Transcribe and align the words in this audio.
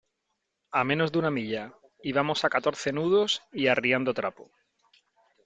a 0.71 0.81
menos 0.83 1.11
de 1.11 1.19
una 1.19 1.29
milla. 1.29 1.75
y 2.01 2.11
vamos 2.11 2.43
a 2.43 2.49
catorce 2.49 2.91
nudos 2.91 3.43
y 3.53 3.67
arriando 3.67 4.15
trapo. 4.15 4.49